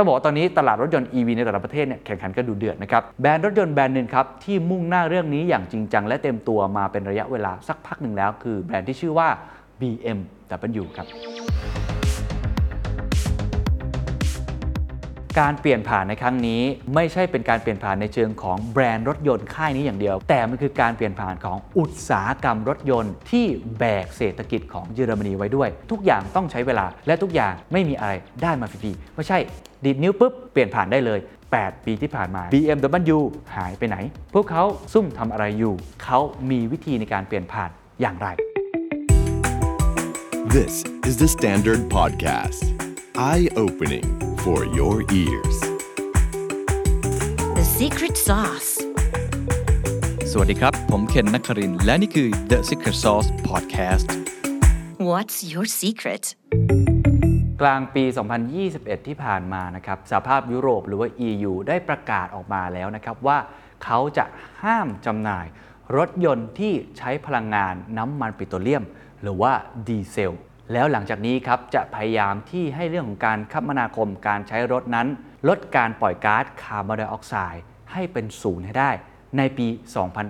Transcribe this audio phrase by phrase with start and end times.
[0.00, 9.28] ต้องบอกว่าตอนนี้ตลาดรถยนต์ EV ในแต่ละประเทศเนี่ยแข่งขันกันดูเดือดนะครับแบรนด์รถยนต์แบรนด์หนึ่งครับที่มุ่งหน้าเรื่องนี้อย่างจริงจังและเต็มตัวมาเป็นระยะเวลาสักพักหนึ่งแล้ว คือแบรนด์ที่ชื่อว่า
[9.80, 11.06] BMW ครับ
[15.38, 16.62] การเปลี่ยนผ่านในครั้งนี้
[16.94, 23.46] ไม่ใช่เป็นการเปลี่ยนผ่านในเชิงของแบรนด์รถยนต์ค่ายนี้อย่างเดียว แต่มันคือการเปลี่ยนผ่านของอุตสาหกรรมรถยนต์ที่
[23.78, 28.12] แบกเศรษฐกิจของเยอรมนีไว้ด้วย ทุกอย่างต้องใช้เวลาและทุกอย่างไม่มีอะไร
[28.42, 29.38] ได้มาฟรีๆไม่ใช่
[29.84, 31.18] ดีดนิ้วปุ๊บเปลี่ยนผ่านได้เลย
[31.52, 33.18] 8 ปีที่ผ่านมา BMW
[33.56, 33.96] หายไปไหน
[34.34, 36.18] พวกเขาซุ่มทำอะไรอยู่ เขา
[36.50, 38.28] มีวิธีในการเปลี่ยนผ่านอย่างไร
[40.56, 40.74] This
[41.08, 42.62] is the Standard Podcast.
[43.30, 45.56] Eye opening for your ears.
[47.58, 48.70] The secret sauce.
[50.30, 54.08] สวัสดีครับ ผมเคนนักครินทร์และนี่คือ The Secret Sauce Podcast
[55.10, 56.24] What's your secret?
[57.60, 58.04] กลางปี
[58.56, 63.38] 2021 ที่ผ่านมานะครับสหภาพยุโรปหรือว่า EU ได้ประกาศออกมาแล้วนะครับว่า
[63.84, 64.24] เขาจะ
[64.62, 65.46] ห้ามจำหน่าย
[65.96, 68.84] รถยนต์ที่ใช้พลังงานน้ำมันปิโตรเลียม
[69.22, 69.52] หรือว่า
[69.88, 70.34] ดีเซล
[70.72, 75.08] แล้วหลังจากนี้ครับจะพยายามที่ให้เรื่องของการคมนาคมการใช้รถนั้น
[75.48, 77.62] ลดการปล่อยก๊าซคาร์บอนไดออกไซด์
[77.92, 78.90] ให้เป็นศูนย์ให้ได้
[79.38, 79.66] ในปี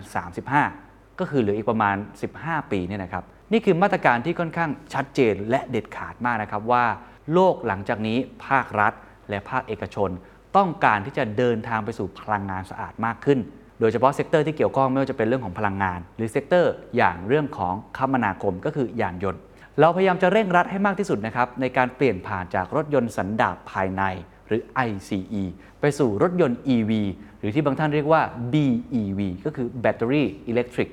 [0.08, 1.97] 2035 ก็คือเหลืออีกประมาณ
[2.34, 6.84] 15 ปีเนี่ยนะครับ นี่คือมาตรการที่ค่อนข้างชัดเจนและเด็ดขาดมากนะครับว่า
[7.32, 8.92] โลกหลังจากนี้ภาครัฐ
[9.30, 10.10] และภาคเอกชน
[10.56, 13.38] ต้องการที่จะเดินทางไปสู่พลังงานสะอาดมากขึ้น
[13.80, 19.42] โดยเฉพาะ sector ที่เกี่ยวข้องไม่ว่าจะเป็นเรื่องของพลังงาน หรือ sector อย่างเรื่องของคมนาคมก็คือยานยนต์
[19.81, 24.03] เราพยายามจะเร่งรัดให้มากที่สุดนะครับในการเปลี่ยนผ่านจากรถยนต์สันดาปภายใน
[24.47, 25.42] หรือ ICE
[25.81, 26.92] ไปสู่รถยนต์ EV
[27.39, 28.22] หรือที่บางท่านเรียกว่า
[28.53, 30.89] BEV ก็คือ Battery Electric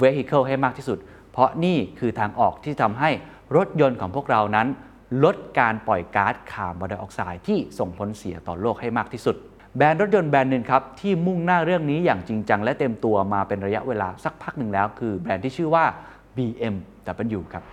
[0.00, 0.98] Vehicle ให้มากที่สุด
[1.32, 3.10] เพราะนี่คือทางออกที่ทำให้
[3.56, 4.68] รถยนต์ของพวกเรานั้น
[5.24, 9.36] ลดการปล่อยก๊าซคาร์บอนไดออกไซด์ที่ส่งผลเสียต่อโลกให้มากที่สุด
[9.76, 15.84] แบรนด์รถยนต์แบรนด์หนึ่งครับ ที่มุ่งหน้าเรื่องนี้อย่างจริงจังและเต็มตัวมาเป็นระยะเวลาสักพักหนึ่งแล้ว คือแบรนด์ที่ชื่อว่า
[16.36, 17.64] BMW ครับ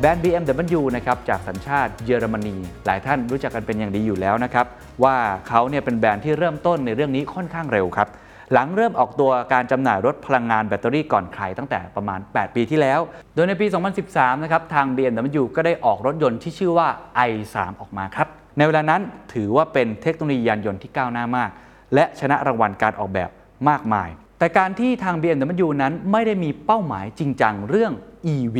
[0.00, 4.66] แบรนด์ BMW นะครับจากสัญชาติเยอรมนี หลายท่านรู้จักกันเป็นอย่างดีอยู่แล้วนะครับ
[5.04, 5.16] ว่า
[5.48, 8.08] เขาเนี่ยเป็นแบรนด์ที่เริ่มต้นในเรื่องนี้ค่อนข้างเร็วครับ
[8.52, 13.00] หลังเริ่มออกตัวการจำหน่ายรถพลังงานแบตเตอรี่ก่อนใครตั้งแต่ประมาณ 8 ปีที่แล้ว
[13.34, 13.66] โดยในปี
[14.04, 16.88] 2013 นะครับทาง BMW ก็ได้ออกรถยนต์ที่ชื่อว่า
[17.30, 19.02] i3 ออกมาครับ ในเวลานั้น
[19.34, 21.50] ถือว่าเป็นเทคโนโลยียานยนต์ที่ก้าวหน้ามาก
[21.94, 23.30] และชนะรางวัลการออกแบบ
[23.68, 24.08] มากมาย
[24.38, 27.92] แต่การที่ทาง BMW นั้นไม่ได้มีเป้าหมายจริงจังเรื่อง
[28.34, 28.58] EV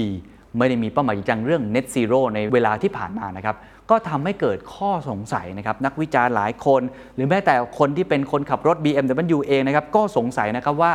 [0.58, 3.56] ไม่ได้มีเป้าหมายจริงจังเรื่อง Net Zero ในเวลาที่ผ่านมานะครับ
[3.90, 6.82] ก็ทำให้เกิดข้อสงสัยนะครับนักวิจารณ์หลายคน
[7.14, 10.92] หรือแม้แต่คนที่เป็นคนขับรถ BMW เองนะครับก็สงสัยนะครับว่า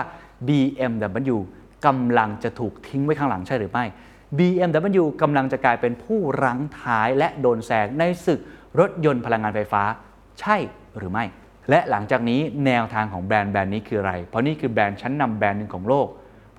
[0.48, 1.38] BMW
[1.86, 3.86] กำลังจะถูกทิ้งไว้ข้างหลังใช่หรือไม่
[4.38, 8.40] BMW กำลังจะกลายเป็นผู้รั้งท้ายและโดนแซงในศึก
[8.80, 9.84] รถยนต์พลังงานไฟฟ้า
[10.40, 10.56] ใช่
[10.98, 11.26] หรือไม่
[11.70, 16.08] และหลังจากนี้แนวทางของแบรนด์แบรนด์นี้คืออะไร เพราะนี่คือแบรนด์ชั้นนำแบรนด์หนึ่งของโลก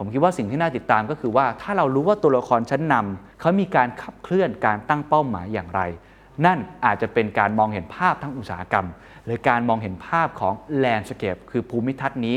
[0.04, 5.80] ผมคิดว่าสิ่งที่น่าติดตามก็คือว่า ถ้าเรารู้ว่าตัวละครชั้นนำเขามีการขับเคลื่อนการตั้งเป้าหมายอย่างไร
[6.46, 8.86] นั่นอาจจะเป็นการมองเห็นภาพทั้งอุตสาหกรรม
[9.24, 12.36] หรือการมองเห็นภาพของแลนด์สเคปคือภูมิทัศน์นี้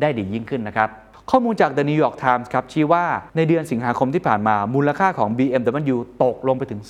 [0.00, 0.88] ได้ดียิ่งขึ้นนะครับ
[1.30, 3.04] ข้อมูลจาก The New York Times ครับชี้ว่า
[3.36, 6.80] ในเดือนสิงหาคมที่ผ่านมามูลค่าของ BMW ตกลงไปถึง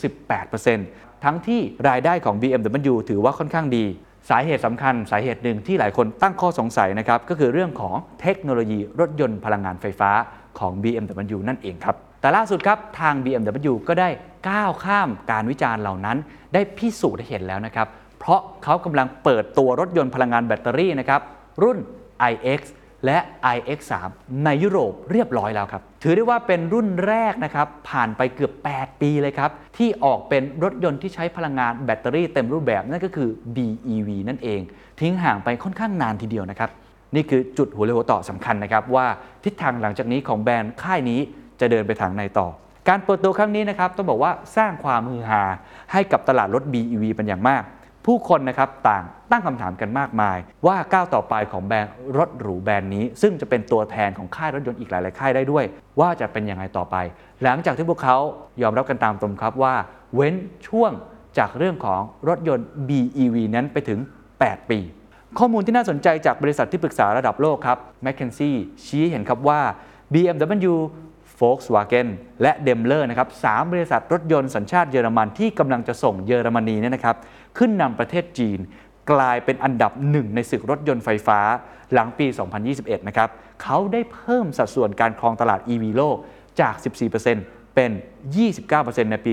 [0.59, 3.85] 18%ทั้งที่รายได้ของ BMW ถือว่าค่อนข้างดี
[4.31, 10.11] สาเหตุสำคัญสาเหตุหนึ่งที่หลายคนตั้งข้อสงสัยนะครับก็คือเรื่องของเทคโนโลยีรถยนต์พลังงานไฟฟ้า
[10.59, 14.09] ของ BMW นั่นเองครับ แต่ล่าสุดครับทาง BMW ก็ได้
[14.49, 16.17] ก้าวข้ามการวิจารณ์เหล่านั้น
[16.55, 17.87] ได้พิสูจน์ให้เห็นแล้วนะครับ
[18.19, 21.21] เพราะเขากำลังเปิดตัวรถยนต์พลังงานแบตเตอรี่นะครับ
[21.63, 21.79] รุ่น
[22.33, 22.61] iX
[23.07, 23.19] และ
[23.57, 23.93] iX3
[24.45, 34.61] ในยุโรปเรียบร้อยแล้วครับ ถือได้ว่าเป็นรุ่นแรกนะครับ ผ่านไปเกือบ 8 ปีเลยครับ ที่ออกเป็นรถยนต์ที่ใช้พลังงานแบตเตอรี่เต็มรูปแบบนั่นก็คือ BEV นั่นเอง
[35.01, 36.71] ทิ้งห่างไปค่อนข้างนานทีเดียวนะครับ
[37.15, 39.07] นี่คือจุดหัวเรือหัวต่อสำคัญนะครับ ว่า
[39.45, 41.21] ทิศทางหลังจากนี้ของแบรนด์ค่ายนี้
[41.61, 42.49] จะเดินไปทางไหนต่อ
[42.89, 45.43] การเปิดตัวครั้งนี้นะครับต้องบอกว่าสร้างความฮือฮา
[45.93, 47.63] ให้กับตลาดรถ BEV เป็นอย่างมาก
[48.07, 55.65] ผู้คนนะครับต่างตั้งคำถามกันมากมาย ว่าก้าวต่อไปของแบรนด์รถหรูแบรนด์นี้ ซึ่งจะเป็นตัวแทนของค่ายรถยนต์อีกหลาย ๆ ค่ายได้ด้วย
[56.01, 56.97] ว่าจะเป็นยังไงต่อไป
[57.43, 58.17] หลังจากที่พวกเขา
[58.63, 59.75] ยอมรับกันตามตรงครับว่า
[60.15, 60.35] เว้น
[60.69, 60.93] ช่วง
[61.39, 63.99] จากเรื่องของรถยนต์ BEV นั้นไปถึง
[64.35, 64.79] 8 ปี
[65.39, 69.61] ข้อมูลที่น่าสนใจจากบริษัทที่ปรึกษาระดับโลกครับ m c k เคนซี่ชี้เห็นครับว่า
[70.13, 70.75] BMW
[71.41, 72.09] Volkswagen
[72.43, 77.17] และ Daimler นะครับสามบริษัทรถยนต์สัญชาติเยอรมันที่กำลังจะส่งเยอรมนีเนี่ยนะครับ
[77.59, 78.59] ขึ้นนำประเทศจีน
[79.13, 81.41] กลายเป็นอันดับหนึ่งในศึกรถยนต์ไฟฟ้า
[81.93, 82.27] หลังปี
[82.67, 83.29] 2021 นะครับ
[83.63, 86.17] เขาได้เพิ่มสัดส่วนการครองตลาด EV โลก
[86.61, 86.75] จาก
[87.25, 87.91] 14%เป็น
[88.51, 89.33] 29%ในปี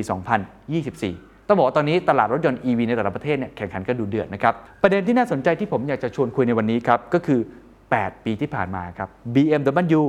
[0.74, 4.54] 2024ต้องบอกว่าตอนนี้ตลาดรถยนต์ EV ในแต่ละประเทศเนี่ยแข่งขันกันดูเดือดนะครับ
[4.84, 7.40] ประเด็นที่น่าสนใจที่ผมอยากจะชวนคุยในวันนี้ครับ ก็คือ
[7.84, 10.02] 8 ปีที่ผ่านมาครับ BMW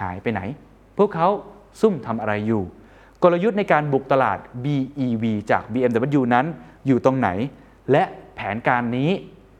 [0.00, 0.40] หายไปไหน
[0.98, 1.28] พวกเขา
[1.80, 2.62] ซุ่มทำอะไรอยู่
[3.22, 6.46] กลยุทธ์ในการบุกตลาด BEV จาก BMW นั้น
[6.86, 7.28] อยู่ตรงไหน
[7.92, 8.02] และ
[8.34, 9.10] แผนการนี้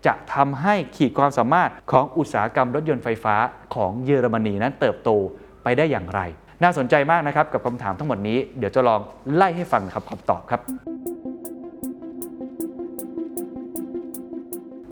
[0.07, 3.37] จะทำให้ขีดความสามารถของอุตสาหกรรมรถยนต์ไฟฟ้า
[3.75, 5.11] ของเยอรมนีนั้นเติบโต
[5.63, 6.21] ไปได้อย่างไร
[6.63, 9.01] น่าสนใจมากนะครับกับคำถามทั้งหมดนี้ เดี๋ยวจะลอง
[9.35, 10.61] ไล่ให้ฟังครับคำตอบครับ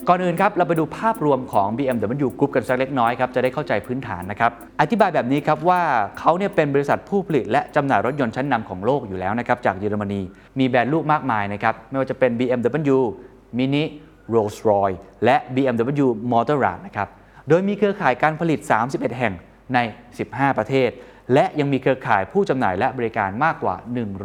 [0.08, 4.50] ก่อนอื่นครับเราไปดูภาพรวมของ BMW Group กันสักเล็กน้อยครับจะได้เข้าใจพื้นฐานนะครับ
[4.80, 5.82] อธิบายแบบนี้ครับว่า
[6.18, 10.20] เขาเนี่ยเป็นบริษัทผู้ผลิต และจำหน่ายรถยนต์ชั้นนำของโลกอยู่แล้วนะครับจากเยอรมนี
[10.58, 12.98] มีแบรนด์ลูกมากมายนะครับไม่ว่าจะเป็น BMW
[13.58, 13.84] Mini
[14.34, 17.08] Rolls-Royce และ BMW Motorrad นะครับ
[17.48, 18.60] โดยมีเครือข่ายการผลิต
[18.90, 19.34] 31 แห่ง
[19.74, 19.78] ใน
[20.18, 20.90] 15 ประเทศ
[21.34, 23.74] และยังมีเครือข่ายผู้จำหน่ายและบริการมากกว่า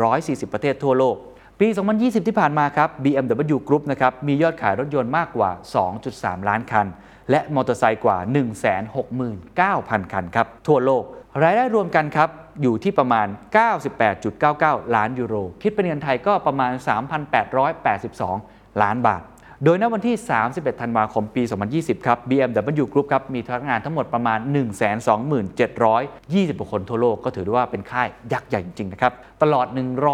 [0.01, 1.17] 140 ประเทศทั่วโลก
[1.61, 1.67] ปี
[1.97, 5.51] 2020 ที่ผ่านมาครับ BMW Group นะครับ มียอดขายรถยนต์มากกว่า
[5.99, 6.87] 2.3 ล้านคัน
[7.31, 8.17] และมอเตอร์ไซค์กว่า
[9.15, 11.03] 169,000 คันครับ ทั่วโลก
[11.43, 12.29] รายได้รวมกันครับ
[12.61, 13.27] อยู่ที่ประมาณ
[14.11, 16.71] 98.99 ล้านยูโร คิดเป็นเงินไทยก็ประมาณ
[17.57, 19.21] 3,882 ล้านบาท
[19.65, 20.15] โดยณวันที่
[20.49, 21.43] 31 ธันวาคม ปี
[21.73, 24.39] 2020 ครับ BMW Group ครับ มีพนักงานทั้งหมดประมาณ
[25.35, 29.13] 127,20 คนทั่วโลก ก็ถือว่าเป็นค่ายยักษ์ใหญ่จริงๆ นะครับ
[29.43, 29.65] ตลอด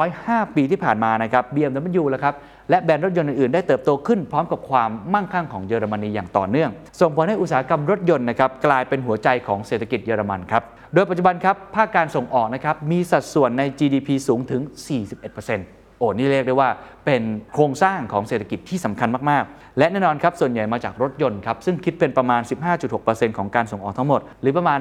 [0.04, 2.34] 105 ปีที่ผ่านมานะครับ BMW แล้วครับ
[2.70, 6.70] และแบรนด์รถยนต์อื่นๆ ได้เติบโตขึ้นพร้อมกับความมั่งคั่งของเยอรมนีอย่างต่อเนื่อง
[7.00, 10.64] ส่งผลให้อุตสาหกรรมรถยนต์นะครับกลายเป็นหัวใจของเศรษฐกิจเยอรมันครับ
[10.94, 16.70] โดยปัจจุบันครับภาคการส่งออกนะครับมีสัดส่วนใน GDP สูงถึง 41% อ้นี่เรียกได้ว่า
[17.06, 17.22] เป็น
[17.54, 22.42] โครงสร้างของเศรษฐกิจที่สำคัญมาก ๆ และแน่นอนครับ ส่วนใหญ่มาจากรถยนต์ครับ ซึ่งคิดเป็นประมาณ
[22.90, 24.80] 15.6%ของการส่งออกทั้งหมด หรือประมาณ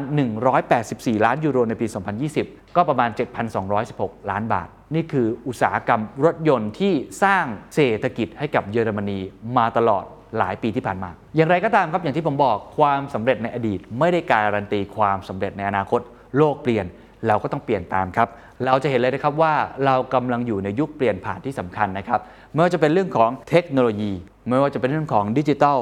[0.60, 1.86] 184 ล้านยูโรในปี
[2.30, 3.10] 2020 ก็ประมาณ
[3.70, 6.92] 7,216 ล้านบาท นี่คืออุตสาหกรรมรถยนต์ที่
[7.22, 9.18] สร้างเศรษฐกิจให้กับเยอรมนี
[9.56, 10.04] มาตลอด
[10.38, 16.00] หลายปีที่ผ่านมา อย่างไรก็ตามครับอย่างที่ผมบอกความสำเร็จในอดีต ไม่ได้การันตีความสำเร็จในอนาคต
[16.36, 16.86] โลกเปลี่ยน
[17.26, 18.28] เราก็ต้องเปลี่ยนตามครับ
[18.64, 19.54] เราจะเห็นเลยนะครับว่า
[19.86, 22.20] เรากำลังอยู่ในยุคเปลี่ยนผ่านที่สำคัญนะครับ
[22.52, 24.12] ไม่ว่าจะเป็นเรื่องของเทคโนโลยี
[24.48, 25.78] ไม่ว่าจะเป็นเรื่องของดิจิทัล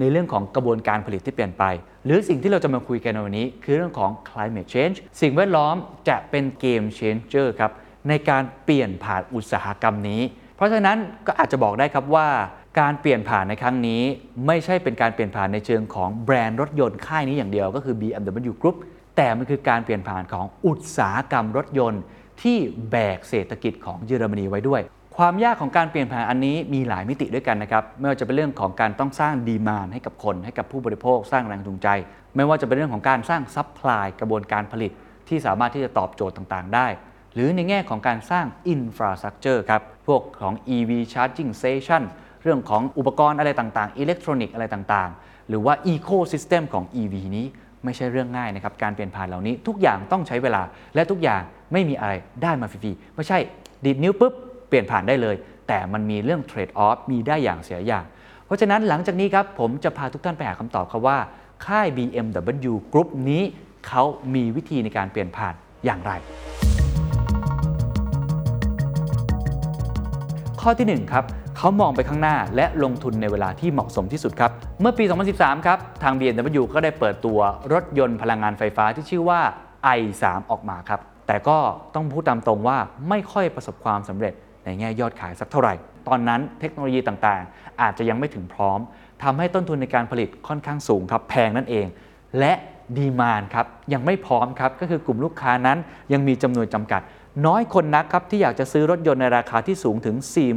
[0.00, 1.64] ในเรื่องของกระบวนการผลิตที่เปลี่ยนไป
[2.04, 5.74] หรือสิ่งที่เราจะมาคุยกันในวันนี้ คือเรื่องของ climate change สิ่งแวดล้อม
[6.08, 7.72] จะเป็นเกม changer ครับ
[8.08, 10.20] ในการเปลี่ยนผ่านอุตสาหกรรมนี้
[10.56, 12.28] เพราะฉะนั้นก็อาจจะบอกได้ครับว่า
[12.80, 14.02] การเปลี่ยนผ่านในครั้งนี้
[14.46, 18.76] ไม่ใช่เป็นการเปลี่ยนผ่านในเชิงของแบรนด์รถยนต์ค่ายนี้อย่างเดียวก็คือ BMW Group
[19.16, 22.02] แต่มันคือการเปลี่ยนผ่านของอุตสาหกรรมรถยนต์
[22.42, 22.58] ที่
[22.90, 24.82] แบกเศรษฐกิจของเยอรมนีไว้ด้วย
[25.16, 31.88] ความยากของการเปลี่ยนผ่านอันนี้มีหลายมิติด้วยกันนะครับไม่ว่าจะเป็นเรื่องของการต้องสร้าง demand ให้กับคนให้กับผู้บริโภคสร้างแรงจูงใจ
[32.36, 34.92] ไม่ว่าจะเป็นเรื่องของการสร้าง supply กระบวนการผลิต
[35.28, 36.86] ที่สามารถที่จะตอบโจทย์ต่างๆ ได้
[37.34, 42.02] หรือในแง่ของการสร้างอินฟราสตรักเจอร์ครับพวกของ EV Charging Station
[42.42, 47.46] เรื่องของอุปกรณ์อะไรต่างๆ อิเล็กทรอนิกส์อะไรต่างๆ หรือว่า Ecosystem ของ EV นี้
[47.84, 50.62] ไม่ใช่เรื่องง่ายนะครับการเปลี่ยนผ่านเหล่านี้ทุกอย่างต้องใช้เวลา
[50.94, 51.42] และทุกอย่าง
[51.72, 53.38] ไม่มีอะไรได้มาฟรีๆไม่ใช่
[53.84, 54.32] ดีดนิ้วปุ๊บ
[54.68, 55.36] เปลี่ยนผ่านได้เลย
[55.68, 58.04] แต่มันมีเรื่องเทรดออฟมีได้อย่างเสียอย่าง
[58.46, 61.18] เพราะฉะนั้นหลังจากนี้ครับผมจะพาทุกท่านไปหาคำตอบครับว่า
[61.66, 63.42] ค่าย BMW Group นี้
[63.86, 64.02] เขา
[64.34, 65.54] มีวิธีในการเปลี่ยนผ่าน
[65.84, 66.12] อย่างไร
[70.60, 71.24] ข้อที่1ครับ
[71.58, 77.38] เขามองไปข้างหน้าและลงทุนในเวลาที่เหมาะสมที่สุดครับ เมื่อปี 2013 ครับ ทาง BMW ก็ได้เปิดตัว
[77.72, 79.40] รถยนต์พลังงานไฟฟ้าที่ชื่อว่า
[79.98, 81.58] i3 ออกมาครับ แต่ก็
[81.94, 84.34] ต้องพูดตามตรงว่าไม่ค่อยประสบความสำเร็จ
[84.64, 85.74] ในแง่ยอดขายสักเท่าไหร่
[86.08, 88.78] ตอนนั้นเทคโนโลยีต่างๆ อาจจะยังไม่ถึงพร้อม
[89.22, 91.86] ทำให้ต้นทุนในการผลิตค่อนข้างสูงครับ แพงนั่นเอง
[92.38, 92.52] และ
[92.96, 95.78] ดีมานครับยังไม่พร้อมครับก็คือกลุ่มลูกค้านั้น
[96.12, 97.02] ยังมีจำนวนจำกัด
[97.46, 100.16] น้อยคนนักครับที่อยากจะซื้อรถยนต์ในราคาที่สูงถึง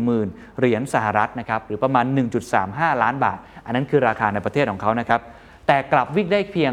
[0.10, 2.06] 40,000 เหรียญสหรัฐนะครับหรือประมาณ
[2.54, 5.22] 1.35 ล้านบาท อันนั้นคือราคาในประเทศของเขานะครับ
[5.68, 6.72] แต่กลับวิ่งได้เพียง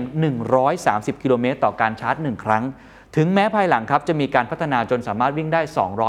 [0.60, 2.62] 130 กิโลเมตรต่อการชาร์จ 1 ครั้ง
[3.16, 5.60] ถึงแม้ภายหลังครับจะมีการพัฒนาจนสามารถวิ่งได้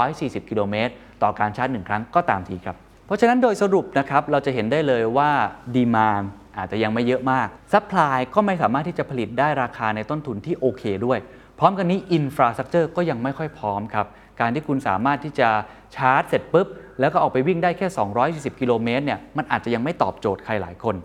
[0.02, 2.76] 240 กิโลเมตรต่อการชาร์จ 1 ครั้งก็ตามทีครับ
[3.06, 5.30] เพราะฉะนั้นโดยสรุปนะครับเราจะเห็นได้เลยว่า
[5.74, 6.22] demand
[6.58, 11.18] อาจจะยังไม่เยอะมาก supply ก็ไม่สามารถที่จะผลิตได้ราคาในต้นทุนที่โอเคด้วย
[11.58, 14.06] พร้อมกันนี้ infrastructure ก็ยังไม่ค่อยพร้อมครับ
[14.40, 15.48] การที่คุณสามารถที่จะ
[15.96, 16.66] ชาร์จเสร็จปุ๊บ
[17.00, 17.86] แล้วก็ออกไปวิ่งได้แค่
[18.24, 20.96] 240 กิโลเมตรเนี่ยมันอาจจะยังไม่ตอบโจทย์ใครหลายคน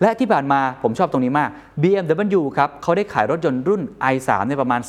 [0.00, 1.50] และที่ผ่านมาผมชอบตรงนี้มาก
[1.82, 3.82] BMW ครับเขาได้ขายรถยนต์รุ่น
[4.14, 4.80] i3 ในประมาณ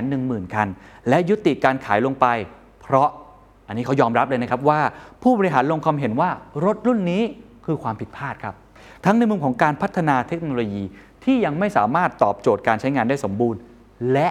[0.00, 0.68] 210,000 คัน
[1.08, 2.26] และยุติการขายลงไป
[2.82, 3.08] เพราะ
[3.68, 4.80] อันนี้เขายอมรับเลยนะครับว่า
[5.22, 6.30] ผู้บริหารลงความเห็นว่า
[6.64, 7.22] รถรุ่นนี้
[7.66, 8.54] คือความผิดพลาดครับ
[9.04, 10.82] ทั้งในมุมของการพัฒนาเทคโนโลยี
[11.24, 13.60] ที่ยังไม่สามารถตอบโจทย์การใช้งานได้สมบูรณ์
[14.12, 14.28] และ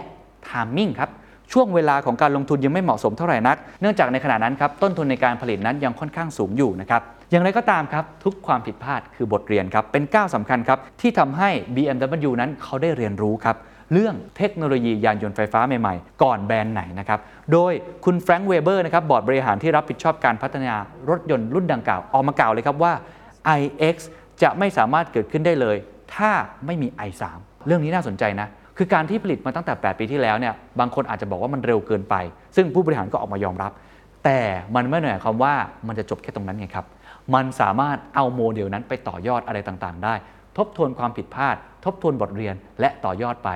[0.49, 1.09] ทามมิ่งครับ
[1.53, 13.55] ช่วงเวลาของการลงทุนยังไม่เหมาะสมเท่าไหร่นัก เนื่องจากในขณะนั้นครับต้นทุนในการผลิตนั้นยังค่อนข้างสูงอยู่นะครับ อย่างไรก็ตามครับ ทุกความผิดพลาดคือบทเรียนครับ เป็นก้าวสำคัญครับ ที่ทำให้ BMW นั้นเขาได้เรียนรู้ครับ
[13.93, 17.19] เรื่องเทคโนโลยียานยนต์ไฟฟ้าใหม่ๆ ก่อนแบรนด์ไหนนะครับ
[17.51, 17.73] โดย
[18.05, 20.75] คุณแฟรงค์เวเบอร์นะครับบอร์ดบริหารที่รับผิดชอบการพัฒนา
[21.09, 22.93] รถยนต์รุ่นดังกล่าวออกมากล่าวเลยครับว่า
[23.59, 23.95] iX
[24.41, 25.77] จะไม่สามารถเกิดขึ้นได้เลย
[26.15, 26.31] ถ้า
[26.65, 27.23] ไม่มี i3
[27.65, 28.47] เรื่องนี้น่าสนใจนะ
[28.77, 32.15] คือการที่ผลิตมาตั้งแต่ 8 ปีที่แล้วเนี่ยบางคนอาจจะบอกว่ามันเร็วเกินไป
[32.55, 33.71] ซึ่งผู้บริหารก็ออกมายอมรับ
[34.25, 34.39] แต่
[34.75, 35.53] มันไม่ได้หมายความว่า
[35.87, 36.85] มันจะจบแค่ตรงนั้นไงครับ
[37.33, 40.13] มันสามารถเอาโมเดลนั้นไปต่อยอดอะไรต่างๆ ได้
[40.57, 43.49] ทบทวนความผิดพลาด ทบทวนบทเรียนและต่อยอดไป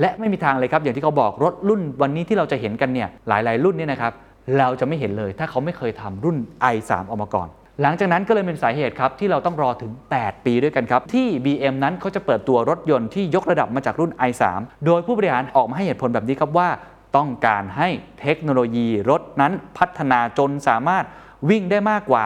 [0.00, 4.12] และไม่มีทางเลยครับ อย่างที่เขาบอกรถรุ่นวันนี้ที่เราจะเห็นกันเนี่ยหลายๆ รุ่นเนี่ยนะครับ
[4.58, 6.36] เราจะไม่เห็นเลยถ้าเขาไม่เคยทำรุ่น
[6.74, 7.48] i3 ออกมาก่อน
[7.82, 14.42] หลังจากนั้นก็เลยเป็นสาเหตุครับที่เราต้องรอถึง 8 ปีด้วยกันครับ ที่ BM นั้นเขาจะเปิดตัวรถยนต์ที่ยกระดับมาจากรุ่น i3
[14.86, 16.68] โดยผู้บริหารออกมาให้เหตุผลแบบนี้ครับว่า
[17.16, 17.88] ต้องการให้
[18.20, 21.04] เทคโนโลยีรถนั้นพัฒนาจนสามารถ
[21.50, 22.24] วิ่งได้มากกว่า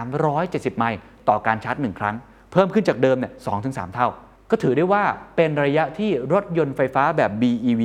[0.00, 0.98] 370 ไมล์
[1.28, 2.16] ต่อการชาร์จ 1 ครั้ง
[2.52, 4.08] เพิ่มขึ้นจากเดิมเนี่ย2-3 เท่า
[4.50, 5.04] ก็ถือได้ว่า
[5.36, 7.82] เป็นระยะที่รถยนต์ไฟฟ้าแบบ BEV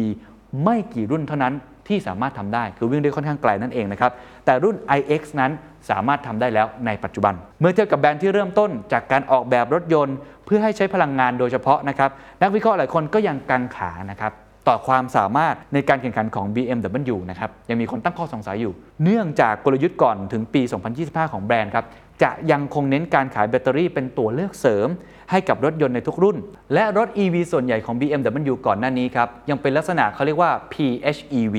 [0.63, 1.53] ไม่กี่รุ่นเท่านั้น
[1.87, 4.11] ที่สามารถทำได้คือวิ่งได้ค่อนข้างไกลนั่นเองนะครับ
[4.45, 5.51] แต่รุ่น iX นั้น
[5.89, 10.15] สามารถทำได้แล้วในปัจจุบัน เมื่อเทียบกับแบรนด์ที่เริ่มต้นจากการออกแบบรถยนต์
[10.45, 12.09] เพื่อให้ใช้พลังงานโดยเฉพาะนะครับ
[12.41, 14.33] นักวิเคราะห์หลายคนก็ยังกังขานะครับ
[14.67, 20.61] ต่อความสามารถในการแข่งขันของ BMW นะครับยังมีคนตั้งข้อสงสัยอยู่ เนื่องจากกลยุทธ์ก่อนถึงปี
[20.97, 21.85] 2025 ของแบรนด์ครับ
[22.23, 24.87] จะยังคงเน้นการขายแบตเตอรี่เป็นตัวเลือกเสริม
[25.31, 26.37] ให้กับรถยนต์ในทุกรุ่น
[26.73, 31.55] และรถ EV ส่วนใหญ่ของ BMW ก่อนหน้านี้ครับยังเป็นลักษณะเขาเรียกว่า PHEV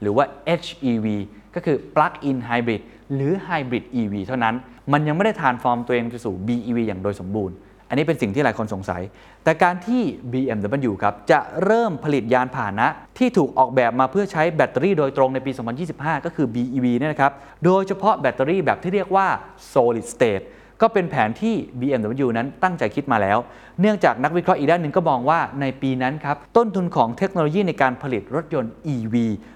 [0.00, 0.24] หรือว่า
[0.60, 1.06] HEV
[1.54, 2.82] ก็คือ Plug-in Hybrid
[3.14, 4.54] หรือ Hybrid EV เท่านั้น
[4.92, 7.56] มันยังไม่ได้ทานฟอร์มตัวเองไปสู่ BEV อย่างโดยสมบูรณ์
[7.88, 9.02] อันนี้เป็นสิ่งที่หลายคนสงสัย
[9.44, 10.02] แต่การที่
[10.32, 12.86] BMW ครับจะเริ่มผลิตยานพาหนะ
[13.18, 15.50] ที่ถูกออกแบบมาเพื่อใช้แบตเตอรี่โดยตรงในปี
[15.88, 17.32] 2025 ก็คือ BEV เนี่ยนะครับ
[17.64, 19.26] โดยเฉพาะแบตเตอรี่แบบที่เรียกว่า
[19.72, 20.44] solid state
[20.82, 23.38] ก็เป็นแผนที่ BMW นั้นตั้งใจคิดมาแล้ว
[23.80, 29.14] เนื่องจากนักวิเคราะห์อีกด้านหนึ่งก็มองว่าในปีนั้นครับ ต้นทุนของเทคโนโลยีในการผลิตรถยนต์ EV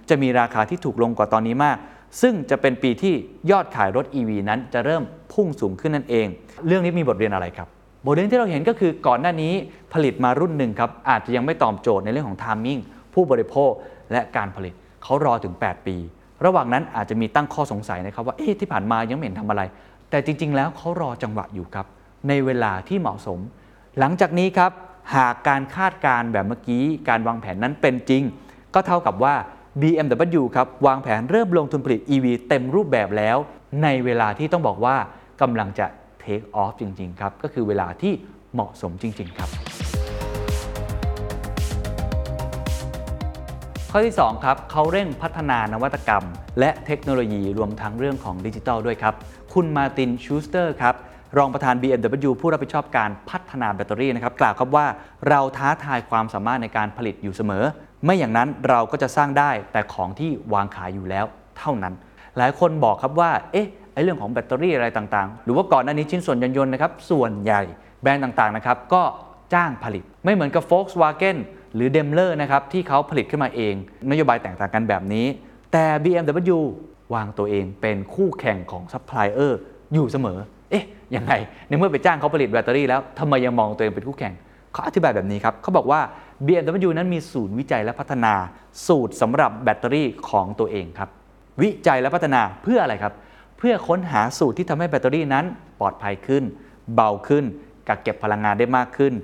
[0.08, 1.76] จะมีราคาที่ถูกลงกว่าตอนนี้มาก
[2.22, 3.14] ซึ่งจะเป็นปีที่
[3.50, 6.26] ยอดขายรถ EV นั้นจะเริ่มพุ่งสูงขึ้นนั่นเอง
[6.66, 7.68] เรื่องนี้มีบทเรียนอะไรครับ
[8.04, 9.52] บทเรียนที่เราเห็นก็คือก่อนหน้านี้
[9.92, 12.78] ผลิตมารุ่นหนึ่งครับอาจจะยังไม่ตอบโจทย์ในเรื่องของท m มิ่ง
[13.14, 13.70] ผู้บริโภค
[14.12, 15.96] และการผลิตเขารอถึง 8 ปี
[16.44, 19.62] ระหว่างนั้นอาจจะมีตั้งข้อสงสัยนะครับว่าเอ๊ะที่ผ่านมายังไม่เห็นทำอะไร
[20.10, 21.86] แต่จริง ๆ แล้วเขารอจังหวะอยู่ครับ
[22.28, 23.38] ในเวลาที่เหมาะสม
[23.98, 24.70] หลังจากนี้ครับ
[25.14, 28.22] หากการคาดการณ์แบบเมื่อกี้การวางแผนนั้นเป็นจริง
[28.74, 29.34] ก็เท่ากับว่า
[29.80, 33.36] BMW ครับวางแผนเริ่มลงทุนผลิต EV เต็มรูปแบบแล้ว
[33.82, 34.96] ในเวลาที่ต้องบอกว่า
[35.40, 35.86] กำลังจะ
[36.24, 38.12] take off จริง ๆ ครับ ก็คือเวลาที่
[38.54, 39.50] เหมาะสมจริง ๆ ครับ
[43.90, 46.24] ข้อที่ 2 ครับเขาเร่งพัฒนานวัตกรรม
[46.60, 49.14] และเทคโนโลยีรวมทั้งเรื่องของดิจิทัลด้วยครับ
[49.54, 50.94] คุณมาตินชูสเตอร์ครับ
[51.38, 54.86] รองประธาน BMW ผู้รับผิดชอบการพัฒนาแบตเตอรี่นะครับกล่าวครับว่า
[55.28, 57.64] เราท้าทายความสามารถในการผลิตอยู่เสมอ
[58.04, 61.24] ไม่อย่างนั้นเราก็จะสร้างได้แต่ของที่วางขายอยู่แล้ว
[61.58, 61.94] เท่านั้น
[62.36, 67.62] หลายคนบอกครับว่า เอ๊ะ ไอ้เรื่องของแบตเตอรี่อะไรต่างๆ หรือว่าก่อนหน้านี้ชิ้นส่วนยานยนต์นะครับส่วนใหญ่
[68.02, 69.02] แบรนด์ต่างๆนะครับก็
[69.54, 71.36] จ้างผลิต ไม่เหมือนกับ Volkswagen
[71.74, 73.74] หรือ Daimler นะครับที่เขาผลิตขึ้นมาเอง
[74.10, 75.26] นโยบายแตกต่างกันแบบนี้
[75.72, 76.58] แต่ BMW
[77.14, 79.58] วางตัวเองเป็นคู่แข่งของซัพพลายเออร์
[79.92, 80.38] อยู่เสมอ
[80.70, 80.84] เอ๊ะ
[81.16, 81.32] ยังไง
[81.68, 84.34] ในเมื่อไปจ้างเขาผลิตแบตเตอรี่แล้วทำไมยังมองตัวเองเป็นคู่แข่ง
[84.72, 86.00] เขาอธิบายแบบนี้ครับเขาบอกว่า
[86.46, 88.34] BMW นั้นมีศูนย์วิจัยและพัฒนา
[88.86, 91.08] สูตรสำหรับแบตเตอรี่ของตัวเองครับ
[91.62, 93.12] วิจัยและพัฒนาเพื่ออะไรครับ
[93.62, 95.44] เพื่อค้นหาสูตรที่ทำให้แบตเตอรี่นั้น
[95.80, 96.42] ปลอดภัยขึ้น
[96.94, 97.44] เบาขึ้น
[97.88, 99.14] กักเก็บพลังงานได้มากขึ้น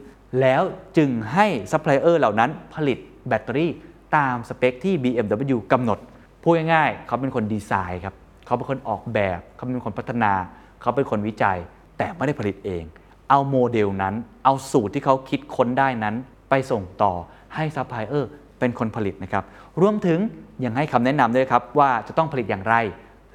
[0.41, 0.63] แล้ว
[0.97, 3.71] จึงให้ซัพพลายเออร์เหล่านั้นผลิตแบตเตอรี่
[4.17, 5.99] ตามสเปคที่ BMW กำหนด
[6.43, 8.15] พูดง่ายๆ เขาเป็นคนดีไซน์ครับ
[8.47, 10.33] เขาเป็นคนออกแบบ เขาเป็นคนพัฒนา
[10.81, 11.59] เขาเป็นคนวิจัย
[11.99, 12.85] แต่ไม่ได้ผลิตเอง
[13.31, 14.15] เอาโมเดลนั้น
[14.45, 16.15] เอาสูตรที่เขาคิดค้นได้นั้น
[16.51, 17.13] ไปส่งต่อ
[17.55, 19.45] ให้ซัพพลายเออร์เป็นคนผลิตนะครับ
[19.81, 20.19] รวมถึง
[20.65, 22.75] ยังให้คำแนะนำด้วยครับว่าจะต้องผลิตอย่างไร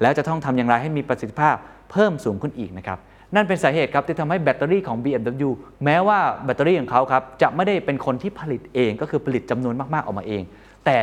[0.02, 1.56] แล้วจะต้องทำอย่างไรให้มีประสิทธิภาพ
[1.90, 2.98] เพิ่มสูงขึ้นอีกนะครับ
[3.34, 5.50] นั่นเป็นสาเหตุครับที่ทำให้แบตเตอรี่ของ BMW
[5.84, 10.42] แม้ว่าแบตเตอรี่ของเขาครับจะไม่ได้เป็นคนที่ผลิตเองก็คือผลิตจำนวนมากๆออกมาเอง
[10.86, 10.98] แต่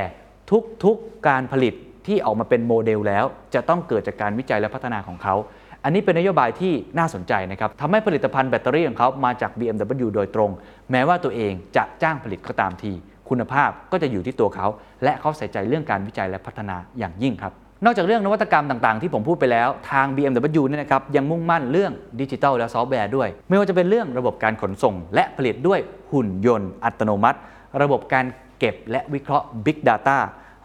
[0.83, 1.73] ทุกๆการผลิต
[2.07, 5.35] ที่ออกมาเป็นโมเดลแล้ว จะต้องเกิดจากการวิจัยและพัฒนาของเขา
[5.83, 10.51] อันนี้เป็นนโยบายที่น่าสนใจนะครับทำให้ผลิตภัณฑ์แบตเตอรี่ของเขามาจาก BMW โดยตรง
[10.91, 12.91] แม้ว่าตัวเองจะจ้างผลิตก็ตามที
[13.29, 14.67] คุณภาพก็จะอยู่ที่ตัวเขา
[15.03, 17.53] และเขาใส่ใจเรื่องการวิจัยและพัฒนาอย่างยิ่งครับ
[17.85, 25.79] นอกจากเรื่องนวัตกรรมต่างๆ ที่ผมพูดไปแล้วทาง BMW เนี่ยนะครับยังมุ่งมั่นเรื่องดิจิทัลและซอฟต์แวร์ด้วย ไม่ว่าจะเป็นเรื่องระบบการขนส่ง และผลิตด้วย
[26.11, 27.39] หุ่นยนต์ อัตโนมัติ
[27.81, 28.25] ระบบการ
[28.59, 30.17] เก็บและวิเคราะห์ Big Data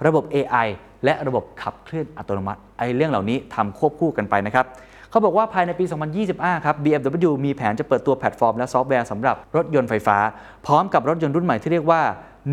[0.06, 0.68] ระบบ AI
[1.04, 4.64] และระบบขับเคลื่อนอัตโนมัติไอ้เรื่องเหล่านี้ทำควบคู่กันไปนะครับ
[5.10, 5.84] เขาบอกว่าภายในปี
[6.24, 10.18] 2025 ครับ BMW มีแผนจะเปิดตัวแพลตฟอร์มและซอฟต์แวร์สำหรับรถยนต์ไฟฟ้า
[10.66, 12.02] พร้อมกับรถยนต์รุ่นใหม่ที่เรียกว่า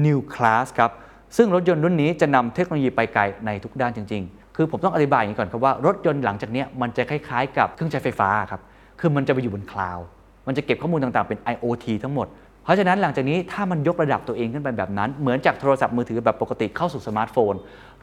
[0.06, 0.92] New Class ครับ
[1.38, 8.62] ซึ่งรถยนต์รุ่นนี้จะนำเทคโนโลยีไปไกลในทุกด้านจริง ๆ คือผมต้องอธิบายอย่างนี้ก่อนครับว่ารถยนต์หลังจากนี้มันจะคล้ายๆ กับเครื่องใช้ไฟฟ้าครับ
[9.00, 10.06] คือมันจะไปอยู่บนคลาวด์
[10.48, 12.28] มันจะเก็บข้อมูลต่างๆเป็น IoT ทั้งหมด
[12.64, 17.54] เพราะฉะนั้นหลังจากนี้ถ้ามันยกระดับตัวเองขึ้นไปแบบนั้น เหมือนจากโทรศัพท์มือถือแบบปกติเข้าสู่สมาร์ทโฟน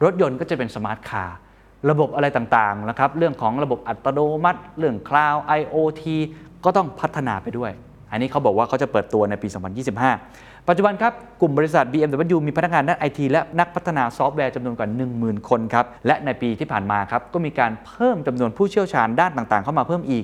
[0.03, 1.37] รถยนต์ก็จะเป็น smart car
[1.89, 6.03] ระบบอะไรต่างๆนะครับเรื่องของระบบอัตโนมัติ เรื่องคลาวด์ IoT
[6.63, 7.71] ก็ต้องพัฒนาไปด้วย
[8.11, 9.47] อันนี้เขาบอกว่าเขาจะเปิดตัวในปี
[10.01, 14.87] 2025 ปัจจุบันครับ กลุ่มบริษัท BMW มีพนักงานด้านไอทีและนักพัฒนาซอฟต์แวร์จำนวนกว่า
[15.17, 20.23] 10,000 คนครับ และในปีที่ผ่านมาครับก็มีการเพิ่มจำนวนผู้เชี่ยวชาญด้านต่างๆ เข้ามาเพิ่มอีก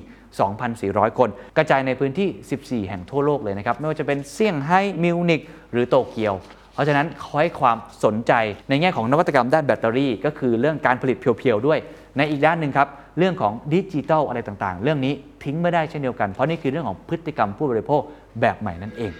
[0.60, 5.40] 2,400 คน กระจายในพื้นที่ 14 แห่งทั่วโลกเลยนะครับ ไม่ว่าจะเป็นเซี่ยงไฮ้มิวนิก
[5.72, 6.34] หรือโตเกียว
[6.74, 8.32] เพราะฉะนั้นเขาให้ความสนใจ
[8.68, 11.78] ในแง่ของนวัตกรรมด้านแบตเตอรี่ ก็คือเรื่องการผลิตเพียวๆด้วย
[12.16, 15.12] ในอีกด้านหนึ่งครับเรื่องของดิจิทัลอะไรต่างๆ เรื่องนี้
[15.44, 18.02] ทิ้งไม่ได้เช่นเดียวกัน เพราะนี่คือเรื่องของพฤติกรรมผู้บริโภค
[18.40, 19.12] แบบใหม่นั่นเอง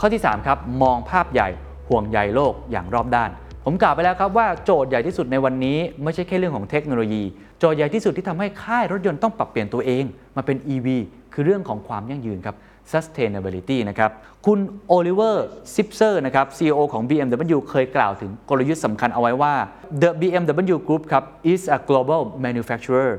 [0.00, 1.48] ข้อที่ 3 ครับ มองภาพใหญ่
[1.88, 3.30] ห่วงใยโลกอย่างรอบด้าน
[3.64, 7.22] ผมกล่าวไปแล้วครับว่าโจทย์ใหญ่ที่สุดในวันนี้ไม่ใช่แค่เรื่องของเทคโนโลยี
[7.58, 10.04] โจทย์ใหญ่ที่สุดที่ทำให้ค่ายรถยนต์ต้องปรับเปลี่ยนตัวเอง
[10.36, 10.86] มาเป็น EV
[11.32, 12.56] คือเรื่องของความยั่งยืนครับ
[12.92, 14.10] sustainability นะครับ
[14.46, 19.54] คุณโอลิเวอร์ซิปเซอร์นะครับ CEO ของ BMW เคยกล่าวถึงกลยุทธ์สำคัญเอาไว้ว่า
[20.02, 23.10] the BMW Group ครับ is a global manufacturer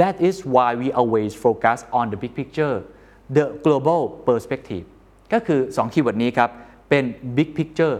[0.00, 2.76] that is why we always focus on the big picture
[3.36, 4.84] the global perspective
[5.32, 6.50] ก็คือ 2 คีย์เวิร์ดนี้ครับ
[6.90, 7.04] เป็น
[7.36, 7.96] big picture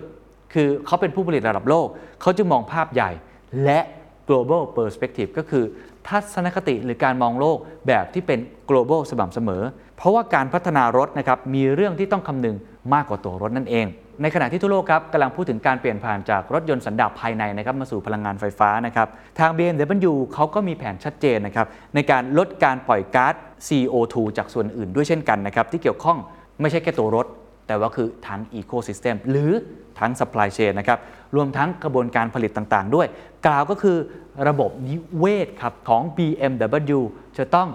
[0.54, 1.86] คือเขาเป็นผู้ผลิตระดับโลก
[2.20, 3.10] เขาจะมองภาพใหญ่
[3.64, 3.80] และ
[4.28, 5.64] global perspective ก็คือ
[6.08, 8.38] ทัศนคติหรือการมองโลกแบบที่เป็น
[8.70, 9.62] global สม่ำเสมอ
[9.96, 12.56] เพราะว่าการพัฒนารถนะครับมีเรื่องที่ต้องคำนึง
[12.94, 13.86] มากกว่าตัวรถนั่นเอง
[14.22, 23.34] ในขณะที่ทั่วโลกครับกำลังพูดถึงการเปลี่ยนผ่านจากรถยนต์สันดาปภายในนะครับมาสู่พลังงานไฟฟ้านะครับทาง BMW เขาก็มีแผนชัดเจนนะครับในการลดการปล่อยก๊าซ
[23.66, 26.18] CO2 จากส่วนอื่นด้วยเช่นกันนะครับที่เกี่ยวข้อง
[26.60, 27.26] ไม่ใช่แค่ตัวรถ
[27.66, 29.52] แต่ว่าคือทั้งอีโคซิสเต็มหรือ
[30.00, 30.98] ทั้งสป라이เชนนะครับ
[31.36, 33.06] รวมทั้งกระบวนการผลิตต่างๆ ด้วย
[33.46, 33.96] กล่าวก็คือ
[34.48, 37.00] ระบบนิเวศครับของ BMW
[37.38, 37.68] จะต้อง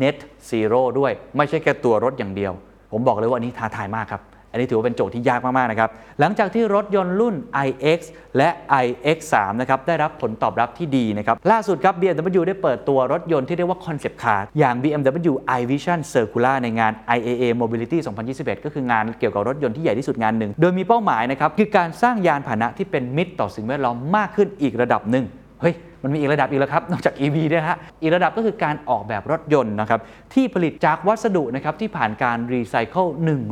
[0.00, 0.16] Net
[0.50, 2.52] Zero ด้วย ไม่ใช่แค่ตัวรถอย่างเดียว
[2.92, 7.34] ผมบอกเลยว่าอันนี้ท้าทายมากครับ อันนี้ถือว่าเป็นโจทย์ที่ยากมากๆนะครับ หลังจากที่รถยนต์รุ่น
[7.66, 8.00] iX
[8.36, 8.48] และ
[8.84, 17.98] iX3 นะครับได้รับผลตอบรับที่ดีนะครับ ล่าสุดครับ BMW ได้เปิดตัวรถยนต์ที่เรียกว่า Concept Car อย่าง BMW iVision Circular ในงาน IAA Mobility
[18.30, 25.26] 2021 ก็คืองานเกี่ยวกับรถยนต์ที่ใหญ่ที่สุดงานหนึ่ง โดยมีเป้าหมายนะครับคือการสร้างยานพาหนะที่เป็นมิตรต่อสิ่งแวดล้อมมากขึ้นอีกระดับหนึ่ง
[25.62, 30.00] เฮ้ยมันมีอีกระดับอีกแล้วครับ นอกจาก EV เนี่ยนะฮะ อีกระดับก็คือการออกแบบรถยนต์นะครับ
[30.34, 33.06] ที่ผลิตจากวัสดุนะครับ ที่ผ่านการรีไซเคิล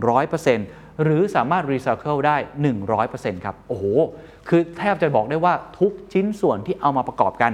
[0.06, 2.36] 100% หรือสามารถรีไซเคิลได้
[2.90, 3.84] 100%ครับ โอ้โห
[4.48, 7.52] คือแทบจะบอกได้ว่าทุกชิ้นส่วนที่เอามาประกอบกัน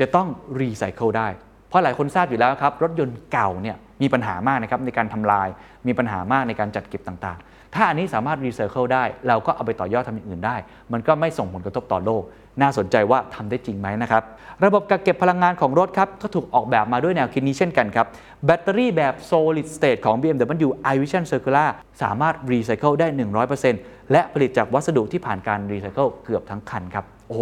[0.00, 0.28] จะต้อง
[0.60, 1.28] รีไซเคิลได้
[1.68, 5.48] เพราะหลายคนทราบอยู่แล้วครับ รถยนต์เก่าเนี่ยมีปัญหามากนะครับในการทำลาย
[5.86, 10.56] มีปัญหามากในการจัดเก็บต่างๆ ถ้าอันนี้สามารถรีไซเคิลได้ เราก็เอาไปต่อยอดทำอย่างอื่นได้
[10.92, 12.22] มันก็ไม่ส่งผลกระทบต่อโลก
[12.60, 14.22] น่าสนใจว่าทำได้จริงไหมนะครับ
[14.64, 18.06] ระบบกักเก็บพลังงานของรถครับ ก็ถูกออกแบบมาด้วยแนวคิดนี้เช่นกันครับ
[18.46, 21.68] แบตเตอรี่แบบ solid state ของ BMW iVision Circular
[22.02, 23.06] สามารถรีไซเคิลได้
[23.60, 27.38] 100%และผลิตจากวัสดุที่ผ่านการรีไซเคิลเกือบทั้งคันครับ โอ้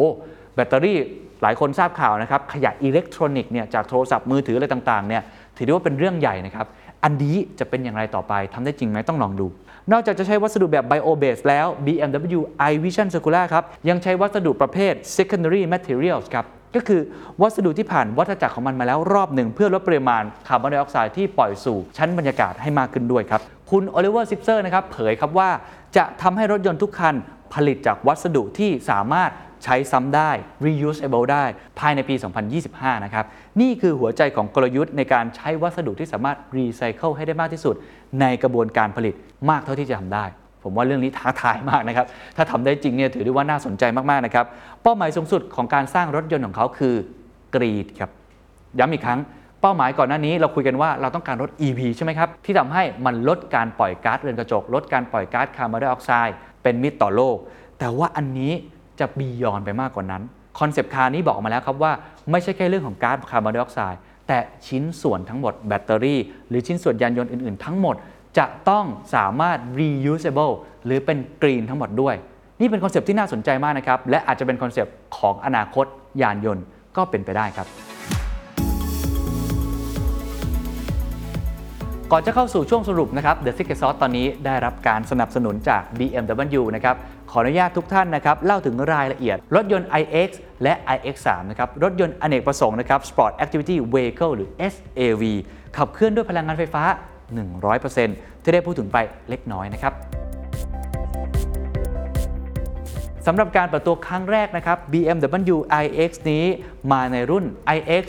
[0.55, 0.99] แบตเตอรี่
[1.42, 5.23] หลายคนทราบข่าวนะครับ ขยะอิเล็กทรอนิกส์เนี่ยจากโทรศัพท์มือถืออะไรต่างๆเนี่ย
[5.57, 6.66] ถือได้ว่าเป็นเรื่องใหญ่นะครับ
[7.05, 9.47] อันนี้จะเป็นอย่างไรต่อไปทำได้จริงไหมต้องลองดู
[9.92, 12.40] นอกจากจะใช้วัสดุแบบ bio base แล้ว BMW
[12.73, 17.01] iVision Circular ครับ ยังใช้วัสดุประเภท secondary materials ครับ ก็คือ
[17.42, 25.51] วัสดุที่ผ่านวัฏจักรของมันมาแล้วรอบหนึ่ง เพื่อลดปริมาณคาร์บอนไดออกไซด์ที่ปล่อยสู่ชั้นบรรยากาศให้มากขึ้นด้วยครับ คุณโอลิเวอร์ซิปเซอร์นะครับเผยครับว่า
[25.97, 27.14] จะทำให้รถยนต์ทุกคัน
[27.55, 29.31] ผลิตจากวัสดุที่สามารถ
[29.64, 30.31] ใช้ซ้ำได้
[30.64, 31.44] reusable ได้
[31.79, 32.14] ภายในปี
[32.61, 33.24] 2025 นะครับ
[33.61, 37.74] นี่คือหัวใจของกลยุทธ์ในการใช้วัสดุที่สามารถรีไซเคิลให้ได้มากที่สุด
[38.20, 39.14] ในกระบวนการผลิต
[39.50, 40.24] มากเท่าที่จะทำได้
[40.62, 44.46] ผมว่าเรื่องนี้ท้าทายมากนะครับ ถ้าทำได้จริงเนี่ยถือได้ว่าน่าสนใจมากๆนะครับ
[44.83, 46.94] เป้าหมายสูงสุดของการสร้างรถยนต์ของเขาคือ
[47.55, 48.11] green ครับ
[48.79, 49.20] ย้ำอีกครั้ง
[49.61, 57.37] เป้าหมายก่อนหน้านี้เราคุยกันว่าเราต้องการรถ EV ใช่ไหมครับ ที่ทำให้มันลดการปล่อยก๊าซเรือนกระจก ลดการปล่อยก๊าซคาร์บอนไดออกไซด์เป็นมิตรต่อโลก
[57.79, 58.53] แต่ว่าอันนี้
[59.00, 60.22] จะ beyond ไปมากกว่านั้น
[60.61, 61.92] concept car นี้บอกมาแล้วครับว่า
[62.30, 67.96] ไม่ใช่แค่เรื่องของก๊าซคาร์บอนไดออกไซด์แต่ชิ้นส่วนทั้งหมดแบตเตอรี่ หรือชิ้นส่วนยานยนต์อื่น ๆ ทั้งหมด
[68.38, 70.52] จะต้องสามารถ reusable
[70.85, 72.14] หรือเป็น green ทั้งหมดด้วย
[72.61, 75.87] นี่เป็นคอนเซปต์ที่น่าสนใจมากนะครับ และอาจจะเป็นคอนเซปต์ของอนาคต
[76.22, 76.64] ยานยนต์
[76.96, 77.68] ก็เป็นไปได้ครับ
[82.12, 86.96] ก่อนจะเข้าสู่ช่วงสรุปนะครับ The Secret Sauce ตอนนี้ได้รับการสนับสนุนจาก BMW นะครับ
[87.37, 90.31] ขออนุญาตทุกท่านนะครับเล่าถึงรายละเอียด รถยนต์ iX
[90.62, 95.23] และ iX3 นะครับรถยนต์อเนกประสงค์นะครับ Sport Activity Vehicle หรือ SAV
[95.77, 96.83] ขับเคลื่อนด้วยพลังงานไฟฟ้า
[97.64, 99.92] 100%ที่ได้พูดถึงไปเล็กน้อยนะครับ
[103.27, 106.44] สำหรับการเปิดตัวครั้งแรกนะครับ BMW iX นี้
[106.92, 107.44] มาในรุ่น
[107.77, 108.05] iX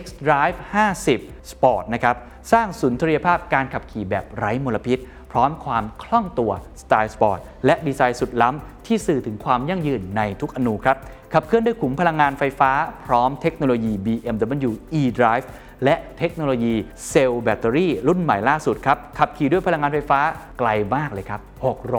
[0.00, 2.16] xDrive50 Sport นะครับ
[2.52, 4.98] สร้างสุนทรียภาพการขับขี่แบบไร้มลพิษ
[5.32, 10.96] พร้อมความคล่องตัวสไตล์สปอร์ตและดีไซน์สุดล้ำที่สื่อถึงความยั่งยืนในทุกอณูครับ
[11.32, 12.70] ขับเคลื่อนด้วยขุมพลังงานไฟฟ้า
[13.06, 15.46] พร้อมเทคโนโลยี BMW eDrive
[15.84, 16.74] และเทคโนโลยี
[17.08, 20.20] เซลล์แบตเตอรี่รุ่นใหม่ล่าสุดครับ ขับขี่ด้วยพลังงานไฟฟ้า
[20.58, 21.40] ไกลมากเลยครับ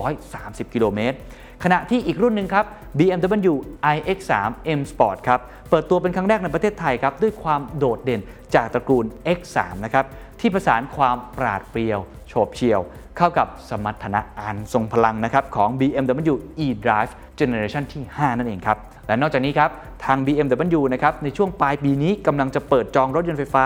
[0.08, 1.18] 630 กิโลเมตร
[1.64, 2.66] ขณะที่อีกรุ่นหนึ่งครับ
[2.98, 3.54] BMW
[3.96, 4.32] iX3
[4.80, 5.40] M Sport ครับ
[5.70, 8.22] เปิดตัวเป็นครั้งแรกในประเทศไทยครับ ด้วยความโดดเด่น
[8.56, 9.06] จากตระกูล
[9.38, 10.06] X3 นะครับ
[10.40, 12.82] ที่ประสานความปราดเปรียว โฉบเฉี่ยว
[13.20, 18.78] เข้ากับสมรรถนะอันทรงพลังนะครับของ BMW eDrive Generation ที่ 5 นั่นเองครับ
[19.08, 19.70] และนอกจากนี้ครับ
[20.06, 23.66] ทาง BMW นะครับในช่วงปลายปีนี้กำลังจะเปิดจองรถยนต์ไฟฟ้า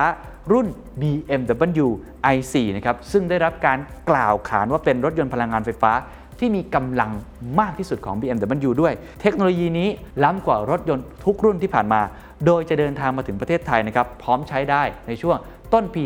[0.51, 0.67] รุ่น
[1.01, 1.87] BMW
[2.35, 3.77] i4 นะครับซึ่งได้รับการ
[4.09, 5.91] กล่าวขานว่าเป็นรถยนต์พลังงานไฟฟ้า
[6.39, 7.11] ที่มีกำลัง
[7.59, 9.89] มากที่สุดของ BMW ด้วย เทคโนโลยีนี้
[10.23, 12.01] ล้ำกว่ารถยนต์ทุกรุ่นที่ผ่านมา
[12.45, 15.37] โดยจะเดินทางมาถึงประเทศไทยนะครับ พร้อมใช้ได้ในช่วง
[15.73, 16.03] ต้นปี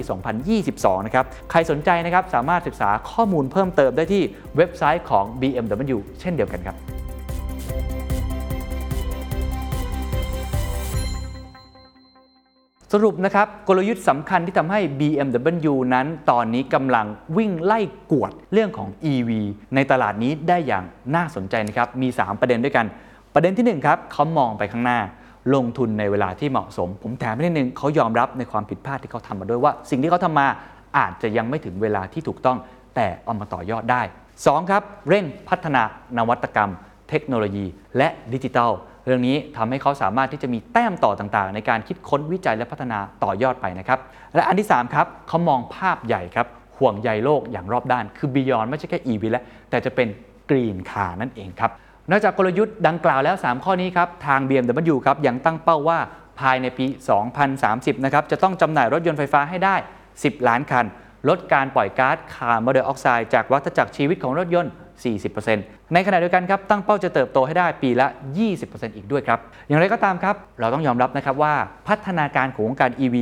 [0.51, 4.23] 2022 นะครับ ใครสนใจนะครับสามารถศึกษาข้อมูลเพิ่มเติมได้ที่
[4.57, 6.77] เว็บไซต์ของ BMW เช่นเดียวกันครับ
[12.93, 17.05] สรุปนะครับกลยุทธ์สำคัญที่ทำให้ BMW นั้นตอนนี้กำลัง
[17.37, 17.79] วิ่งไล่
[18.11, 19.29] กวดเรื่องของ EV
[19.75, 20.83] ในตลาดนี้ได้อย่าง
[21.15, 22.85] น่าสนใจนะครับ มี 3 ประเด็นด้วยกัน
[23.33, 24.99] ประเด็นที่ 1 ครับเขามองไปข้างหน้า
[25.55, 30.47] ลงทุนในเวลาที่เหมาะสม ผมแถมนิดนึงเขายอมรับในความผิดพลาดที่เขาทำมาด้วยว่า สิ่งที่เขาทำมา
[30.97, 32.57] อาจจะยังไม่ถึงเวลาที่ถูกต้อง
[32.95, 34.01] แต่เอามาต่อยอดได้
[34.35, 35.81] 2 ครับ เร่งพัฒนา
[36.17, 36.71] นวัตกรรม
[37.09, 37.65] เทคโนโลยี
[37.97, 38.71] และดิจิทัล
[39.05, 43.99] เรื่องนี้ทำให้เขาสามารถที่จะมีแต้มต่อต่างๆ ในการคิดค้นวิจัยและพัฒนาต่อยอดไปนะครับ
[44.35, 50.07] และอันที่ 3 ครับเขามองภาพใหญ่ครับห่วงใยโลกอย่างรอบด้าน คือ Beyond ไม่ใช่แค่ EV แล้วแต่จะเป็น
[50.49, 51.71] Green Car นั่นเองครับ
[52.11, 55.99] นอกจากกลยุทธ์ดังกล่าวแล้ว 3 ข้อนี้ครับทาง BMW ครับยังตั้งเป้าว่า
[56.39, 56.85] ภายในปี
[57.45, 59.75] 2030 นะครับจะต้องจำหน่ายรถยนต์ไฟฟ้าให้ได้
[60.13, 60.85] 10 ล้านคัน
[61.29, 64.71] ลดการปล่อยก๊าซคาร์บอนไดออกไซด์จากวัฏจักรชีวิตของรถยนต์
[65.31, 68.07] 40%ในขณะเดียวกันครับตั้งเป้าจะเติบโตให้ได้ปีละ
[68.51, 71.53] 20%อีกด้วยครับ อย่างไรก็ตามครับ เราต้องยอมรับนะครับว่า
[71.87, 73.15] พัฒนาการของวงการ EV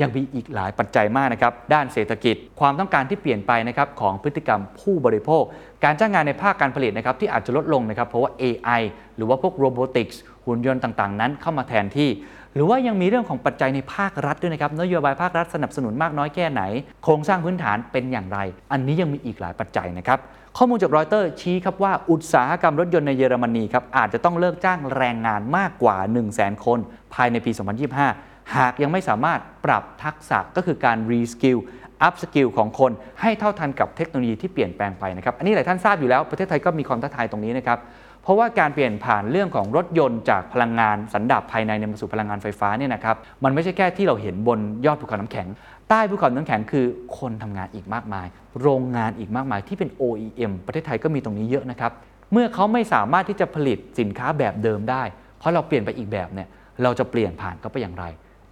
[0.00, 5.42] ยังมีอีกหลายปัจจัยมากนะครับด้านเศรษฐกิจความต้องการที่เปลี่ยนไปนะครับของพฤติกรรมผู้บริโภค
[5.84, 8.82] การจ้างงานในภาคการผลิตนะครับที่อาจจะลดลงนะครับเพราะว่า AI
[9.16, 12.08] หรือว่าพวก robotics หุ่นยนต์ต่างๆ นั้นเข้ามาแทนที่
[12.54, 16.62] หรือว่ายังมีเรื่องของปัจจัยในภาครัฐด้วยนะครับนโยบายภาครัฐสนับสนุนมากน้อยแค่ไหน
[17.04, 18.38] โครงสร้างพื้นฐานเป็นอย่างไร
[18.72, 20.18] อันนี้ยังมีอีกหลายปัจจัยนะครับ
[20.56, 26.78] ข้อมูลจากรอยเตอร์ชี้ครับว่าอุตสาหกรรมรถยนต์ในเยอรมนีครับอาจจะต้องเลิกจ้างแรงงานมากกว่า 1 0 0 0 0แคน
[27.14, 27.50] ภายในปี
[28.02, 31.58] 2025 หากยังไม่สามารถปรับทักษะก็คือการ reskill
[32.02, 37.78] upskill ของคนให้เท่าทันกับเทคโนโลยีที่เปลี่ยนแปลงไปนะครับ อันนี้หลายท่านทราบอยู่แล้วประเทศไทยก็มีความท้าทายตรงนี้นะครับ
[38.22, 45.46] เพราะว่าการเปลี่ยนผ่านเรื่องของรถยนต์จากพลังงานสันดาปภายในมาสู่พลังงานไฟฟ้าเนี่ยนะครับมันไม่ใช่แค่ที่เราเห็นบนยอดภูเขาน้ำแข็ง
[45.88, 46.86] ใต้ภูเขาน้ำแข็งคือ
[47.18, 48.26] คนทำงานอีกมากมาย
[48.60, 51.92] โรงงานอีกมากมายที่เป็น OEM ประเทศไทยก็มีตรงนี้เยอะนะครับ
[52.32, 55.02] เมื่อเขาไม่สามารถที่จะผลิตสินค้าแบบเดิมได้
[55.38, 56.48] เพราะเราเปลี่ยนไปอีกแบบเนี่ย
[56.82, 58.04] เราจะเปลี่ยนผ่านเขาไปอย่างไร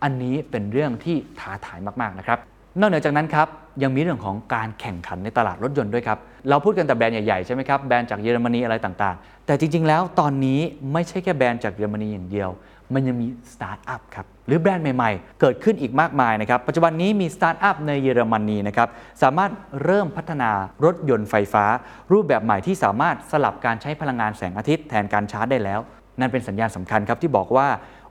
[0.02, 2.38] อันนี้เป็นเรื่องที่ท้าทายมากๆนะครับ
[2.78, 3.48] นอกเหนือจากนั้นครับ
[3.82, 10.60] ยังมีเรื่องของการแข่งขันในตลาดรถยนต์ด้วยครับ เราพูดกันแต่แบรนด์ใหญ่ๆใช่ไหมครับแบรนด์จากเยอรมนีอะไรต่างๆ แต่จริงๆแล้วตอนนี้
[10.92, 12.50] ไม่ใช่แค่แบรนด์จากเยอรมนีอย่างเดียว
[12.94, 18.88] มันยังมีสตาร์ทอัพครับหรือแบรนด์ใหม่ๆ เกิดขึ้นอีกมากมายนะครับปัจจุบันนี้มีสตาร์ทอัพในเยอรมนีนะครับ
[19.22, 19.50] สามารถ
[19.84, 20.50] เริ่มพัฒนา
[20.84, 21.64] รถยนต์ไฟฟ้า
[22.12, 25.80] รูปแบบใหม่ที่สามารถสลับการใช้พลังงานแสงอาทิตย์แทนการชาร์จได้แล้ว
[26.18, 27.68] นั่นเป็นสัญญาณสำคัญครับที่บอกว่า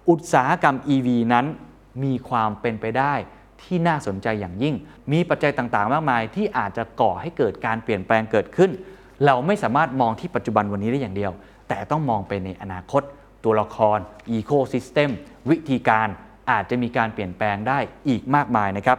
[0.09, 1.45] อุตสาหกรรม EV นั้น
[2.03, 3.13] มีความเป็นไปได้
[3.63, 4.75] ที่น่าสนใจอย่างยิ่ง
[5.11, 8.71] มีปัจจัยต่างๆ มากมาย ที่อาจจะก่อให้เกิดการเปลี่ยนแปลงเกิดขึ้น
[9.25, 11.31] เราไม่สามารถมองที่ปัจจุบันวันนี้ได้อย่างเดียว
[11.67, 13.01] แต่ต้องมองไปในอนาคต
[13.43, 13.97] ตัวละคร
[14.35, 15.09] Ecosystem
[15.49, 16.07] วิธีการ
[16.51, 18.97] อาจจะมีการเปลี่ยนแปลงได้อีกมากมายนะครับ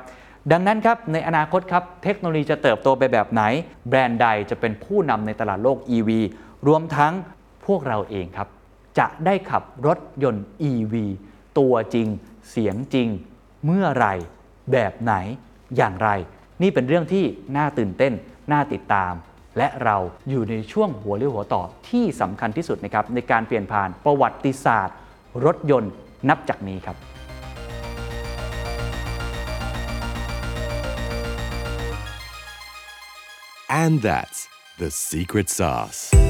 [0.53, 3.43] ดังนั้นครับในอนาคตครับเทคโนโลยีจะเติบโตไปแบบไหน
[3.89, 6.11] แบรนด์ใดจะเป็นผู้นำในตลาดโลก EV
[6.67, 7.13] รวมทั้ง
[7.67, 8.49] พวกเราเองครับ
[8.99, 10.95] จะได้ขับรถยนต์ EV
[11.59, 12.09] ตัวจริง
[12.51, 13.09] เสียงจริง
[13.65, 14.07] เมื่อไหร
[14.73, 15.15] แบบไหน
[15.77, 16.09] อย่างไร
[16.63, 17.25] นี่เป็นเรื่องที่
[17.57, 18.13] น่าตื่นเต้น
[18.53, 19.13] น่าติดตาม
[19.59, 19.97] และเรา
[20.31, 24.97] อยู่ในช่วงหัวเรี่ยวหัวต่อที่สำคัญที่สุดนะครับในการเปลี่ยนผ่านประวัติศาสตร์
[25.45, 25.93] รถยนต์
[26.29, 26.97] นับจากนี้ครับ
[33.83, 36.30] And that's the secret sauce.